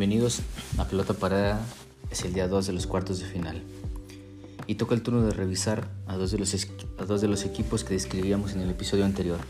Bienvenidos 0.00 0.40
a 0.78 0.86
Pelota 0.86 1.12
Parada, 1.12 1.60
es 2.10 2.24
el 2.24 2.32
día 2.32 2.48
2 2.48 2.68
de 2.68 2.72
los 2.72 2.86
cuartos 2.86 3.18
de 3.18 3.26
final. 3.26 3.62
Y 4.66 4.76
toca 4.76 4.94
el 4.94 5.02
turno 5.02 5.20
de 5.20 5.30
revisar 5.30 5.90
a 6.06 6.16
dos 6.16 6.30
de 6.30 6.38
los, 6.38 6.54
a 6.96 7.04
dos 7.04 7.20
de 7.20 7.28
los 7.28 7.44
equipos 7.44 7.84
que 7.84 7.92
describíamos 7.92 8.54
en 8.54 8.62
el 8.62 8.70
episodio 8.70 9.04
anterior. 9.04 9.40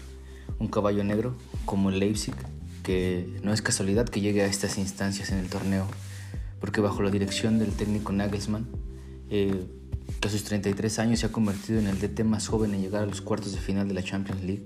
Un 0.58 0.66
caballo 0.66 1.04
negro 1.04 1.36
como 1.66 1.90
el 1.90 2.00
Leipzig, 2.00 2.34
que 2.82 3.38
no 3.44 3.52
es 3.52 3.62
casualidad 3.62 4.08
que 4.08 4.20
llegue 4.20 4.42
a 4.42 4.46
estas 4.46 4.76
instancias 4.76 5.30
en 5.30 5.38
el 5.38 5.48
torneo, 5.48 5.86
porque 6.58 6.80
bajo 6.80 7.00
la 7.00 7.12
dirección 7.12 7.60
del 7.60 7.70
técnico 7.70 8.10
Nagelsmann, 8.10 8.66
eh, 9.28 9.68
que 10.20 10.26
a 10.26 10.30
sus 10.32 10.42
33 10.42 10.98
años 10.98 11.20
se 11.20 11.26
ha 11.26 11.30
convertido 11.30 11.78
en 11.78 11.86
el 11.86 12.00
DT 12.00 12.24
más 12.24 12.48
joven 12.48 12.74
en 12.74 12.82
llegar 12.82 13.04
a 13.04 13.06
los 13.06 13.20
cuartos 13.20 13.52
de 13.52 13.60
final 13.60 13.86
de 13.86 13.94
la 13.94 14.02
Champions 14.02 14.42
League, 14.42 14.64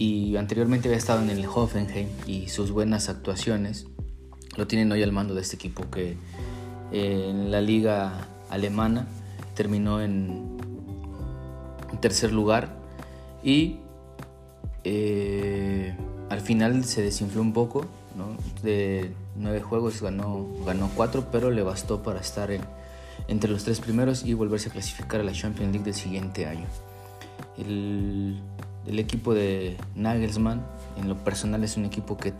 y 0.00 0.36
anteriormente 0.36 0.88
había 0.88 0.96
estado 0.96 1.20
en 1.20 1.28
el 1.28 1.44
Hoffenheim 1.44 2.08
y 2.26 2.48
sus 2.48 2.70
buenas 2.70 3.10
actuaciones 3.10 3.84
lo 4.56 4.66
tienen 4.66 4.90
hoy 4.92 5.02
al 5.02 5.12
mando 5.12 5.34
de 5.34 5.42
este 5.42 5.56
equipo 5.56 5.90
que 5.90 6.16
eh, 6.92 7.26
en 7.30 7.50
la 7.50 7.60
liga 7.60 8.26
alemana 8.48 9.06
terminó 9.54 10.00
en 10.00 10.58
tercer 12.00 12.32
lugar 12.32 12.68
y 13.42 13.76
eh, 14.84 15.94
al 16.28 16.40
final 16.40 16.84
se 16.84 17.02
desinfló 17.02 17.42
un 17.42 17.52
poco, 17.52 17.86
de 18.62 19.12
nueve 19.36 19.60
juegos 19.60 20.02
ganó, 20.02 20.46
ganó 20.66 20.90
cuatro, 20.94 21.28
pero 21.30 21.50
le 21.50 21.62
bastó 21.62 22.02
para 22.02 22.20
estar 22.20 22.50
entre 23.28 23.50
los 23.50 23.64
tres 23.64 23.80
primeros 23.80 24.24
y 24.24 24.34
volverse 24.34 24.68
a 24.68 24.72
clasificar 24.72 25.20
a 25.20 25.24
la 25.24 25.32
Champions 25.32 25.72
League 25.72 25.84
del 25.84 25.94
siguiente 25.94 26.46
año. 26.46 26.66
El, 27.58 28.40
el 28.86 28.98
equipo 28.98 29.34
de 29.34 29.76
Nagelsmann, 29.94 30.62
en 31.00 31.08
lo 31.08 31.16
personal, 31.16 31.64
es 31.64 31.76
un 31.76 31.84
equipo 31.84 32.16
que 32.16 32.32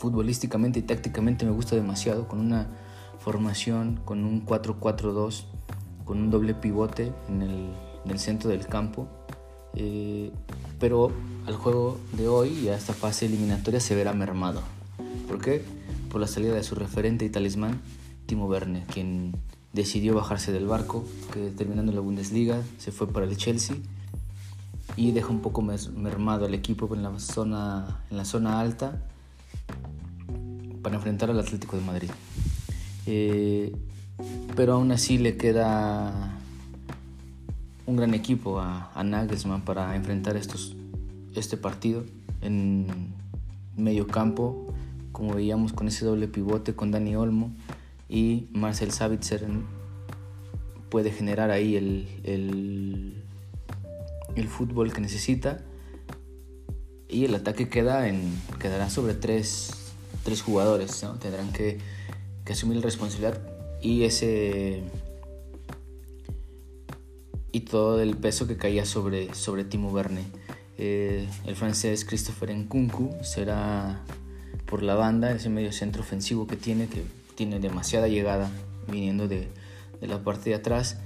futbolísticamente 0.00 0.78
y 0.78 0.82
tácticamente 0.82 1.44
me 1.44 1.52
gusta 1.52 1.76
demasiado, 1.76 2.26
con 2.26 2.40
una 2.40 2.68
formación, 3.18 4.00
con 4.06 4.24
un 4.24 4.46
4-4-2, 4.46 5.44
con 6.06 6.18
un 6.18 6.30
doble 6.30 6.54
pivote 6.54 7.12
en 7.28 7.42
el, 7.42 8.18
centro 8.18 8.48
del 8.48 8.66
campo. 8.66 9.08
Eh, 9.74 10.32
pero 10.78 11.12
al 11.46 11.54
juego 11.54 11.98
de 12.14 12.28
hoy 12.28 12.48
y 12.48 12.68
a 12.68 12.76
esta 12.76 12.94
fase 12.94 13.26
eliminatoria 13.26 13.78
se 13.78 13.94
verá 13.94 14.14
mermado. 14.14 14.62
¿Por 15.28 15.38
qué? 15.38 15.62
Por 16.10 16.22
la 16.22 16.26
salida 16.26 16.54
de 16.54 16.62
su 16.62 16.74
referente 16.74 17.26
y 17.26 17.28
talismán, 17.28 17.82
Timo 18.24 18.46
Werner, 18.46 18.84
quien 18.86 19.36
decidió 19.74 20.14
bajarse 20.14 20.50
del 20.50 20.66
barco, 20.66 21.04
que 21.34 21.50
terminando 21.50 21.92
la 21.92 22.00
Bundesliga 22.00 22.62
se 22.78 22.90
fue 22.90 23.06
para 23.06 23.26
el 23.26 23.36
Chelsea 23.36 23.76
y 24.96 25.12
deja 25.12 25.28
un 25.28 25.40
poco 25.40 25.60
mermado 25.60 26.46
al 26.46 26.54
equipo 26.54 26.92
en 26.94 27.02
la 27.02 27.18
zona, 27.18 28.00
en 28.10 28.16
la 28.16 28.24
zona 28.24 28.60
alta 28.60 29.04
para 30.82 30.96
enfrentar 30.96 31.30
al 31.30 31.38
Atlético 31.38 31.76
de 31.76 31.82
Madrid. 31.82 32.10
Eh, 33.06 33.74
pero 34.56 34.74
aún 34.74 34.92
así 34.92 35.18
le 35.18 35.36
queda 35.36 36.38
un 37.86 37.96
gran 37.96 38.14
equipo 38.14 38.60
a, 38.60 38.90
Nagelsmann 39.02 39.62
para 39.62 39.96
enfrentar 39.96 40.36
estos, 40.36 40.76
este 41.34 41.56
partido 41.56 42.04
en 42.42 42.86
medio 43.76 44.06
campo, 44.06 44.72
como 45.12 45.34
veíamos 45.34 45.72
con 45.72 45.88
ese 45.88 46.04
doble 46.04 46.28
pivote 46.28 46.74
con 46.74 46.90
Dani 46.90 47.16
Olmo 47.16 47.50
y 48.08 48.46
Marcel 48.52 48.92
Savitzer 48.92 49.46
puede 50.88 51.10
generar 51.10 51.50
ahí 51.50 51.76
el, 51.76 52.08
el, 52.24 53.14
el 54.36 54.48
fútbol 54.48 54.92
que 54.92 55.00
necesita 55.00 55.60
y 57.08 57.24
el 57.24 57.34
ataque 57.34 57.68
queda 57.68 58.08
en, 58.08 58.20
quedará 58.60 58.90
sobre 58.90 59.14
tres 59.14 59.79
tres 60.30 60.42
jugadores, 60.42 61.04
tendrán 61.18 61.52
que, 61.52 61.78
asumir 62.48 62.76
la 62.76 62.82
responsabilidad 62.82 63.40
y 63.82 64.04
ese 64.04 64.82
y 67.50 67.60
todo 67.60 68.00
el 68.00 68.16
peso 68.16 68.46
que 68.46 68.56
caía 68.56 68.84
sobre, 68.84 69.34
sobre 69.34 69.64
Timo 69.64 69.90
Werner. 69.90 70.24
Eh, 70.78 71.28
el 71.46 71.56
francés 71.56 72.04
Christopher 72.04 72.56
Nkunku 72.56 73.16
será 73.22 74.04
por 74.66 74.84
la 74.84 74.94
banda, 74.94 75.32
ese 75.32 75.48
medio 75.48 75.72
centro 75.72 76.02
ofensivo 76.02 76.46
que 76.46 76.56
tiene, 76.56 76.86
que 76.86 77.02
tiene 77.34 77.58
demasiada 77.58 78.06
llegada 78.06 78.50
viniendo 78.86 79.26
de, 79.26 79.48
de 80.00 80.06
la 80.06 80.22
parte 80.22 80.50
de 80.50 80.56
atrás 80.56 80.98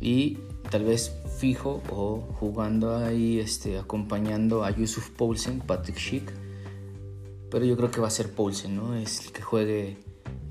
y 0.00 0.38
tal 0.70 0.84
vez 0.84 1.16
fijo 1.38 1.82
o 1.90 2.20
jugando 2.38 2.96
ahí, 2.96 3.40
este, 3.40 3.78
acompañando 3.78 4.64
a 4.64 4.70
Yusuf 4.70 5.10
Poulsen, 5.10 5.58
Patrick 5.60 5.98
Schick 5.98 6.45
pero 7.50 7.64
yo 7.64 7.76
creo 7.76 7.90
que 7.90 8.00
va 8.00 8.08
a 8.08 8.10
ser 8.10 8.30
Poulsen, 8.30 8.76
¿no? 8.76 8.94
Es 8.96 9.26
el 9.26 9.32
que 9.32 9.42
juegue, 9.42 9.96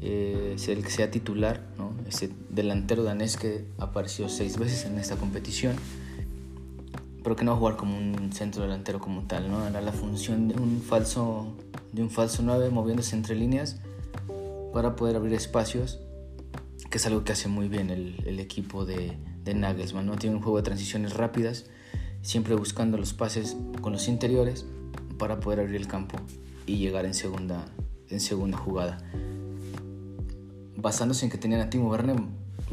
eh, 0.01 0.55
el 0.67 0.83
que 0.83 0.89
sea 0.89 1.11
titular, 1.11 1.67
¿no? 1.77 1.93
Ese 2.07 2.29
delantero 2.49 3.03
danés 3.03 3.37
que 3.37 3.65
apareció 3.77 4.29
seis 4.29 4.57
veces 4.57 4.85
en 4.85 4.97
esta 4.97 5.17
competición, 5.17 5.75
pero 7.23 7.35
que 7.35 7.43
no 7.43 7.51
va 7.51 7.57
a 7.57 7.59
jugar 7.59 7.75
como 7.75 7.97
un 7.97 8.31
centro 8.31 8.63
delantero 8.63 8.99
como 8.99 9.23
tal, 9.23 9.49
¿no? 9.49 9.59
Hará 9.59 9.81
la 9.81 9.91
función 9.91 10.47
de 10.47 10.55
un 10.55 10.81
falso, 10.81 11.53
de 11.91 12.01
un 12.01 12.09
falso 12.09 12.43
9 12.43 12.69
moviéndose 12.69 13.15
entre 13.15 13.35
líneas 13.35 13.81
para 14.73 14.95
poder 14.95 15.15
abrir 15.15 15.33
espacios, 15.33 15.99
que 16.89 16.97
es 16.97 17.05
algo 17.05 17.23
que 17.23 17.33
hace 17.33 17.49
muy 17.49 17.67
bien 17.67 17.89
el, 17.89 18.39
equipo 18.39 18.85
de, 18.85 19.17
de 19.43 19.53
Nagelsmann, 19.53 20.05
¿no? 20.05 20.15
Tiene 20.15 20.37
un 20.37 20.41
juego 20.41 20.57
de 20.57 20.63
transiciones 20.63 21.13
rápidas, 21.13 21.65
siempre 22.21 22.55
buscando 22.55 22.97
los 22.97 23.13
pases 23.13 23.57
con 23.81 23.91
los 23.91 24.07
interiores 24.07 24.65
para 25.17 25.39
poder 25.39 25.59
abrir 25.59 25.75
el 25.75 25.87
campo 25.87 26.17
y 26.65 26.77
llegar 26.77 27.05
en 27.05 27.13
segunda, 27.13 27.65
en 28.09 28.19
segunda 28.19 28.57
jugada. 28.57 28.97
Basándose 30.75 31.25
en 31.25 31.31
que 31.31 31.37
tenían 31.37 31.61
a 31.61 31.69
Timo 31.69 31.89
Werner, 31.89 32.17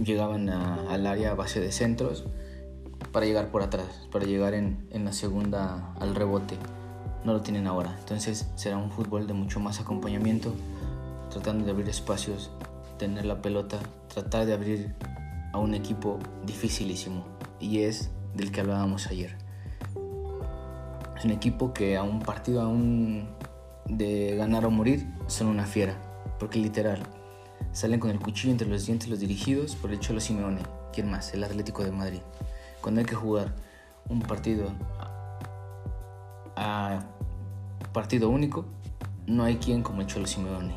llegaban 0.02 0.48
al 0.48 1.06
área 1.06 1.32
a 1.32 1.34
base 1.34 1.60
de 1.60 1.72
centros 1.72 2.24
para 3.12 3.26
llegar 3.26 3.50
por 3.50 3.62
atrás, 3.62 4.08
para 4.10 4.24
llegar 4.24 4.54
en, 4.54 4.86
en 4.90 5.04
la 5.04 5.12
segunda 5.12 5.94
al 6.00 6.14
rebote. 6.14 6.56
No 7.24 7.32
lo 7.32 7.40
tienen 7.42 7.66
ahora. 7.66 7.96
Entonces 8.00 8.48
será 8.56 8.76
un 8.76 8.90
fútbol 8.90 9.26
de 9.26 9.34
mucho 9.34 9.60
más 9.60 9.80
acompañamiento, 9.80 10.52
tratando 11.30 11.64
de 11.64 11.70
abrir 11.70 11.88
espacios, 11.88 12.50
tener 12.98 13.24
la 13.24 13.40
pelota, 13.40 13.78
tratar 14.12 14.46
de 14.46 14.54
abrir 14.54 14.94
a 15.52 15.58
un 15.58 15.74
equipo 15.74 16.18
dificilísimo. 16.44 17.24
Y 17.60 17.80
es 17.80 18.10
del 18.34 18.50
que 18.50 18.60
hablábamos 18.60 19.06
ayer. 19.06 19.36
Es 21.16 21.24
un 21.24 21.30
equipo 21.30 21.72
que 21.72 21.96
a 21.96 22.02
un 22.02 22.20
partido, 22.20 22.62
a 22.62 22.66
un 22.66 23.28
de 23.96 24.36
ganar 24.36 24.64
o 24.64 24.70
morir 24.70 25.06
son 25.26 25.48
una 25.48 25.66
fiera, 25.66 25.96
porque 26.38 26.58
literal, 26.58 27.02
salen 27.72 28.00
con 28.00 28.10
el 28.10 28.18
cuchillo 28.18 28.52
entre 28.52 28.68
los 28.68 28.86
dientes 28.86 29.08
los 29.08 29.20
dirigidos 29.20 29.76
por 29.76 29.92
el 29.92 30.00
Cholo 30.00 30.20
Simeone, 30.20 30.60
¿quién 30.92 31.10
más? 31.10 31.32
El 31.34 31.44
Atlético 31.44 31.84
de 31.84 31.92
Madrid. 31.92 32.20
Cuando 32.80 33.00
hay 33.00 33.06
que 33.06 33.14
jugar 33.14 33.54
un 34.08 34.20
partido 34.20 34.72
a 36.56 37.04
partido 37.92 38.28
único, 38.28 38.64
no 39.26 39.44
hay 39.44 39.56
quien 39.56 39.82
como 39.82 40.00
el 40.00 40.06
Cholo 40.06 40.26
Simeone, 40.26 40.74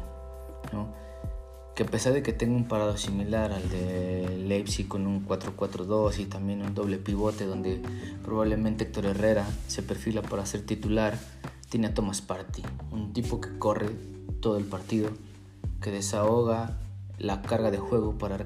que 1.76 1.84
a 1.84 1.86
pesar 1.86 2.14
de 2.14 2.24
que 2.24 2.34
tenga 2.34 2.56
un 2.56 2.68
parado 2.68 2.98
similar 2.98 3.52
al 3.52 3.70
de 3.70 4.38
Leipzig 4.46 4.88
con 4.88 5.08
un 5.08 5.26
4-4-2 5.26 6.20
y 6.20 6.26
también 6.26 6.62
un 6.62 6.74
doble 6.74 6.98
pivote 6.98 7.46
donde 7.46 7.82
probablemente 8.24 8.86
Héctor 8.86 9.06
Herrera 9.06 9.46
se 9.68 9.84
perfila 9.84 10.22
para 10.22 10.46
ser 10.46 10.66
titular, 10.66 11.18
tiene 11.76 11.88
a 11.88 11.94
Thomas 11.94 12.22
Party, 12.22 12.64
un 12.92 13.12
tipo 13.12 13.42
que 13.42 13.60
corre 13.60 13.90
todo 14.40 14.58
el 14.58 14.64
partido, 14.64 15.10
que 15.82 15.92
desahoga 15.92 16.78
la 17.18 17.42
carga 17.42 17.70
de 17.70 17.80
juego 17.80 18.18
para, 18.18 18.46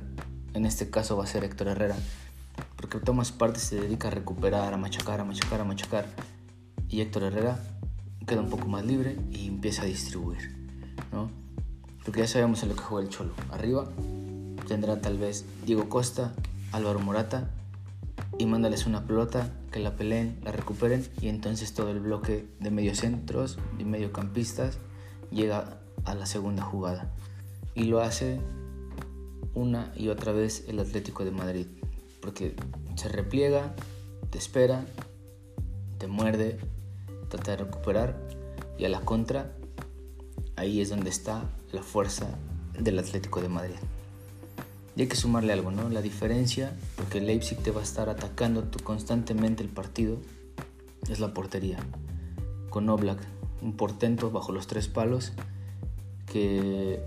en 0.55 0.65
este 0.65 0.89
caso 0.89 1.15
va 1.15 1.25
a 1.25 1.27
ser 1.27 1.43
Héctor 1.43 1.67
Herrera, 1.67 1.95
porque 2.75 2.97
Thomas 2.97 3.31
Party 3.31 3.59
se 3.59 3.79
dedica 3.81 4.07
a 4.07 4.11
recuperar, 4.11 4.73
a 4.73 4.77
machacar, 4.77 5.19
a 5.19 5.25
machacar, 5.25 5.61
a 5.61 5.63
machacar, 5.63 6.07
y 6.87 7.01
Héctor 7.01 7.21
Herrera 7.21 7.59
queda 8.25 8.41
un 8.41 8.49
poco 8.49 8.67
más 8.67 8.83
libre 8.83 9.15
y 9.29 9.45
empieza 9.45 9.83
a 9.83 9.85
distribuir, 9.85 10.67
¿no? 11.11 11.29
Porque 12.03 12.21
ya 12.21 12.27
sabemos 12.27 12.63
en 12.63 12.69
lo 12.69 12.75
que 12.75 12.81
juega 12.81 13.07
el 13.07 13.13
Cholo. 13.13 13.33
Arriba 13.51 13.87
tendrá 14.67 15.01
tal 15.01 15.19
vez 15.19 15.45
Diego 15.67 15.87
Costa, 15.87 16.33
Álvaro 16.71 16.99
Morata 16.99 17.51
y 18.39 18.45
mándales 18.45 18.87
una 18.87 19.05
pelota, 19.05 19.51
que 19.69 19.79
la 19.79 19.97
peleen, 19.97 20.39
la 20.43 20.53
recuperen 20.53 21.05
y 21.21 21.27
entonces 21.27 21.73
todo 21.73 21.91
el 21.91 21.99
bloque 21.99 22.47
de 22.61 22.71
mediocentros 22.71 23.59
y 23.77 23.83
mediocampistas 23.83 24.79
llega 25.29 25.81
a 26.05 26.15
la 26.15 26.25
segunda 26.25 26.63
jugada. 26.63 27.13
Y 27.75 27.83
lo 27.83 27.99
hace 27.99 28.39
una 29.53 29.91
y 29.93 30.07
otra 30.07 30.31
vez 30.31 30.63
el 30.69 30.79
Atlético 30.79 31.25
de 31.25 31.31
Madrid, 31.31 31.67
porque 32.21 32.55
se 32.95 33.09
repliega, 33.09 33.75
te 34.29 34.37
espera, 34.37 34.85
te 35.97 36.07
muerde, 36.07 36.57
trata 37.27 37.51
de 37.51 37.57
recuperar 37.57 38.17
y 38.77 38.85
a 38.85 38.89
la 38.89 39.01
contra, 39.01 39.53
ahí 40.55 40.79
es 40.79 40.89
donde 40.89 41.09
está 41.09 41.43
la 41.73 41.83
fuerza 41.83 42.39
del 42.79 42.99
Atlético 42.99 43.41
de 43.41 43.49
Madrid. 43.49 43.75
Y 44.99 45.03
hay 45.03 45.07
que 45.07 45.15
sumarle 45.15 45.53
algo, 45.53 45.71
¿no? 45.71 45.87
La 45.87 46.01
diferencia, 46.01 46.75
porque 46.97 47.21
Leipzig 47.21 47.57
te 47.59 47.71
va 47.71 47.79
a 47.79 47.83
estar 47.85 48.09
atacando 48.09 48.67
constantemente 48.83 49.63
el 49.63 49.69
partido, 49.69 50.17
es 51.07 51.21
la 51.21 51.33
portería. 51.33 51.77
Con 52.69 52.89
Oblak, 52.89 53.17
un 53.61 53.77
portento 53.77 54.29
bajo 54.29 54.51
los 54.51 54.67
tres 54.67 54.89
palos, 54.89 55.31
que 56.25 57.01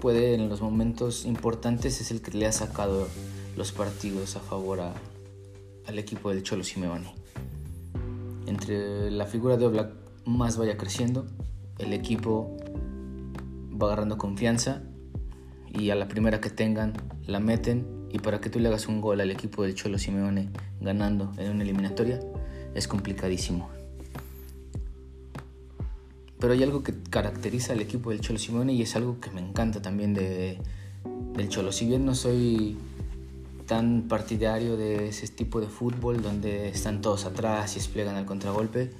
puede 0.00 0.32
en 0.32 0.48
los 0.48 0.62
momentos 0.62 1.26
importantes 1.26 2.00
es 2.00 2.10
el 2.10 2.22
que 2.22 2.30
le 2.30 2.46
ha 2.46 2.52
sacado 2.52 3.08
los 3.54 3.72
partidos 3.72 4.36
a 4.36 4.40
favor 4.40 4.80
al 4.80 5.98
equipo 5.98 6.30
del 6.30 6.42
Cholo 6.42 6.64
Simeone. 6.64 7.12
Entre 8.46 9.10
la 9.10 9.26
figura 9.26 9.58
de 9.58 9.66
Oblak 9.66 9.92
más 10.24 10.56
vaya 10.56 10.78
creciendo, 10.78 11.26
el 11.76 11.92
equipo 11.92 12.56
va 13.78 13.88
agarrando 13.88 14.16
confianza 14.16 14.82
y 15.72 15.90
a 15.90 15.94
la 15.94 16.08
primera 16.08 16.40
que 16.40 16.50
tengan 16.50 16.94
la 17.26 17.40
meten 17.40 17.86
y 18.10 18.18
para 18.18 18.40
que 18.40 18.50
tú 18.50 18.58
le 18.60 18.68
hagas 18.68 18.88
un 18.88 19.00
gol 19.00 19.20
al 19.20 19.30
equipo 19.30 19.62
del 19.62 19.74
Cholo 19.74 19.98
Simeone 19.98 20.48
ganando 20.80 21.32
en 21.36 21.50
una 21.50 21.62
eliminatoria 21.62 22.20
es 22.74 22.88
complicadísimo. 22.88 23.68
Pero 26.38 26.52
hay 26.52 26.62
algo 26.62 26.82
que 26.82 26.94
caracteriza 27.10 27.72
al 27.72 27.80
equipo 27.80 28.10
del 28.10 28.20
Cholo 28.20 28.38
Simeone 28.38 28.72
y 28.74 28.82
es 28.82 28.94
algo 28.94 29.20
que 29.20 29.30
me 29.30 29.40
encanta 29.40 29.80
también 29.80 30.14
de, 30.14 30.58
del 31.34 31.48
Cholo. 31.48 31.72
Si 31.72 31.86
bien 31.86 32.04
no 32.04 32.14
soy 32.14 32.76
tan 33.66 34.02
partidario 34.02 34.76
de 34.76 35.08
ese 35.08 35.26
tipo 35.28 35.60
de 35.60 35.66
fútbol 35.66 36.22
donde 36.22 36.68
están 36.68 37.00
todos 37.00 37.24
atrás 37.24 37.72
y 37.76 37.80
desplegan 37.80 38.16
al 38.16 38.26
contragolpe, 38.26 38.92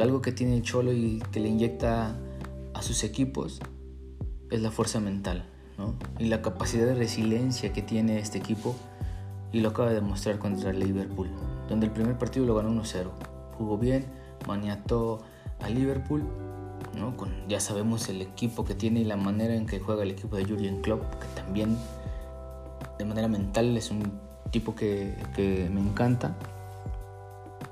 algo 0.00 0.22
que 0.22 0.32
tiene 0.32 0.56
el 0.56 0.62
Cholo 0.62 0.92
y 0.92 1.22
que 1.32 1.40
le 1.40 1.48
inyecta 1.48 2.16
a 2.72 2.82
sus 2.82 3.04
equipos 3.04 3.60
es 4.50 4.62
la 4.62 4.70
fuerza 4.70 5.00
mental 5.00 5.51
y 6.18 6.26
la 6.26 6.42
capacidad 6.42 6.86
de 6.86 6.94
resiliencia 6.94 7.72
que 7.72 7.82
tiene 7.82 8.18
este 8.18 8.38
equipo 8.38 8.74
y 9.52 9.60
lo 9.60 9.70
acaba 9.70 9.88
de 9.88 9.96
demostrar 9.96 10.38
contra 10.38 10.70
el 10.70 10.80
Liverpool, 10.80 11.28
donde 11.68 11.86
el 11.86 11.92
primer 11.92 12.18
partido 12.18 12.46
lo 12.46 12.54
ganó 12.54 12.70
1-0. 12.70 13.10
Jugó 13.58 13.78
bien, 13.78 14.06
maniató 14.46 15.20
a 15.60 15.68
Liverpool, 15.68 16.24
¿no? 16.96 17.14
Ya 17.48 17.60
sabemos 17.60 18.08
el 18.08 18.22
equipo 18.22 18.64
que 18.64 18.74
tiene 18.74 19.00
y 19.00 19.04
la 19.04 19.16
manera 19.16 19.54
en 19.54 19.66
que 19.66 19.78
juega 19.78 20.02
el 20.02 20.10
equipo 20.10 20.36
de 20.36 20.44
Jurgen 20.44 20.80
Klopp, 20.80 21.02
que 21.20 21.26
también 21.34 21.76
de 22.98 23.04
manera 23.04 23.28
mental 23.28 23.76
es 23.76 23.90
un 23.90 24.12
tipo 24.50 24.74
que, 24.74 25.14
me 25.72 25.80
encanta. 25.80 26.36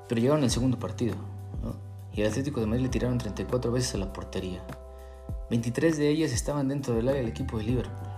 Pero 0.09 0.21
llegaron 0.21 0.45
el 0.45 0.51
segundo 0.51 0.79
partido, 0.79 1.15
y 2.13 2.23
el 2.23 2.29
Atlético 2.29 2.61
de 2.61 2.67
Madrid 2.67 2.83
le 2.85 2.89
tiraron 2.89 3.19
34 3.19 3.71
veces 3.73 3.95
a 3.95 3.99
la 3.99 4.13
portería. 4.13 4.61
23 5.51 5.99
de 5.99 6.09
ellas 6.09 6.33
estaban 6.33 6.69
dentro 6.69 6.95
del 6.95 7.09
área 7.09 7.21
del 7.21 7.31
equipo 7.31 7.59
de 7.59 7.65
Liverpool 7.65 8.09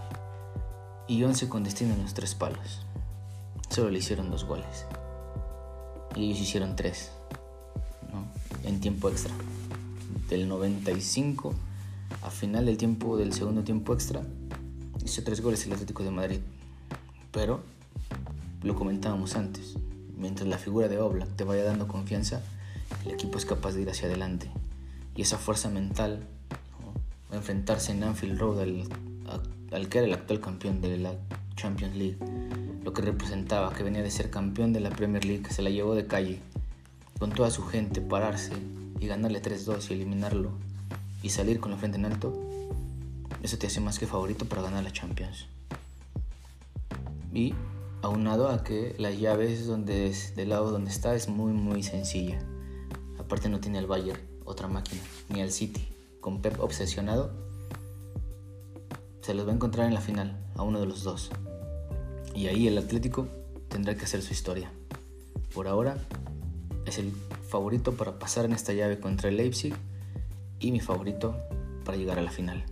y 1.09 1.25
11 1.25 1.49
con 1.49 1.65
destino 1.65 1.95
en 1.95 2.03
los 2.03 2.13
tres 2.13 2.35
palos. 2.35 2.83
Solo 3.71 3.91
le 3.91 3.99
hicieron 3.99 4.31
dos 4.31 4.45
goles. 4.45 4.87
Y 6.15 6.27
ellos 6.27 6.41
hicieron 6.41 6.77
tres 6.77 7.11
en 8.65 8.81
tiempo 8.81 9.09
extra. 9.09 9.33
Del 10.29 10.47
95 10.47 11.55
a 12.21 12.31
final 12.31 12.67
del 12.67 12.77
tiempo 12.77 13.17
del 13.17 13.33
segundo 13.33 13.65
tiempo 13.65 13.95
extra 13.95 14.23
hizo 15.03 15.25
tres 15.25 15.41
goles 15.41 15.65
el 15.67 15.73
Atlético 15.73 16.05
de 16.05 16.11
Madrid. 16.11 16.41
Pero 17.31 17.63
lo 18.63 18.75
comentábamos 18.75 19.37
antes, 19.37 19.79
mientras 20.19 20.47
la 20.49 20.59
figura 20.59 20.89
de 20.89 21.01
Oblak 21.01 21.35
te 21.35 21.45
vaya 21.45 21.65
dando 21.65 21.89
confianza, 21.89 22.43
el 23.07 23.13
equipo 23.13 23.39
es 23.39 23.47
capaz 23.47 23.73
de 23.73 23.83
ir 23.83 23.91
hacia 23.91 24.07
adelante. 24.07 24.51
Y 25.17 25.23
esa 25.23 25.39
fuerza 25.39 25.71
mental 25.71 26.29
enfrentarse 27.33 27.93
en 27.93 28.05
Anfield 28.05 28.39
Road 28.39 28.61
al, 28.61 29.89
que 29.89 29.99
era 29.99 30.07
el 30.07 30.13
actual 30.13 30.41
campeón 30.41 30.81
de 30.81 30.99
la 30.99 31.15
Champions 31.57 31.97
League, 31.97 32.19
lo 32.85 32.93
que 32.93 33.03
representaba 33.03 33.73
que 33.73 33.83
venía 33.83 34.03
de 34.03 34.11
ser 34.11 34.31
campeón 34.31 34.73
de 34.73 34.81
la 34.81 34.91
Premier 34.91 35.25
League, 35.25 35.43
que 35.43 35.53
se 35.53 35.63
la 35.63 35.71
llevó 35.71 35.95
de 35.95 36.07
calle, 36.07 36.41
con 37.19 37.31
toda 37.31 37.51
su 37.51 37.63
gente, 37.65 38.01
pararse 38.01 38.53
y 39.01 39.07
ganarle 39.07 39.41
3-2 39.41 39.91
y 39.91 39.95
eliminarlo 39.95 40.51
y 41.23 41.31
salir 41.31 41.61
con 41.61 41.71
la 41.71 41.77
frente 41.77 41.99
en 41.99 42.05
alto, 42.05 42.33
eso 43.43 43.59
te 43.59 43.67
hace 43.67 43.81
más 43.81 43.99
que 43.99 44.07
favorito 44.07 44.45
para 44.45 44.63
ganar 44.63 44.85
la 44.85 44.93
Champions. 44.93 45.47
Y 47.33 47.55
aunado 48.03 48.49
a 48.49 48.63
que 48.63 48.95
la 48.99 49.11
llave 49.11 49.57
donde 49.63 50.07
es, 50.07 50.37
del 50.37 50.51
lado 50.51 50.71
donde 50.71 50.91
está 50.91 51.15
es 51.15 51.29
muy 51.29 51.53
muy 51.53 51.83
sencilla. 51.83 52.39
Aparte 53.19 53.49
no 53.49 53.61
tiene 53.61 53.79
al 53.79 53.87
Bayern, 53.87 54.21
otra 54.45 54.69
máquina, 54.69 55.01
ni 55.29 55.41
al 55.41 55.51
City 55.51 55.92
con 56.23 56.41
Pep 56.41 56.59
obsesionado, 56.61 57.31
se 59.21 59.35
los 59.35 59.47
va 59.47 59.51
a 59.51 59.55
encontrar 59.55 59.87
en 59.87 59.93
la 59.93 60.01
final, 60.01 60.39
a 60.55 60.63
uno 60.63 60.81
de 60.81 60.87
los 60.87 61.03
dos. 61.03 61.31
Y 62.35 62.47
ahí 62.47 62.67
el 62.67 62.79
Atlético 62.79 63.29
tendrá 63.69 63.95
que 63.95 64.05
hacer 64.05 64.23
su 64.23 64.33
historia. 64.33 64.73
Por 65.53 65.69
ahora 65.69 65.99
es 66.87 66.97
el 66.99 67.13
favorito 67.49 67.93
para 67.93 68.19
pasar 68.19 68.47
en 68.47 68.53
esta 68.53 68.73
llave 68.73 68.99
contra 68.99 69.29
el 69.29 69.37
Leipzig 69.37 69.75
y 70.61 70.73
mi 70.73 70.81
favorito 70.81 71.37
para 71.85 71.99
llegar 71.99 72.19
a 72.19 72.23
la 72.23 72.31
final. 72.31 72.65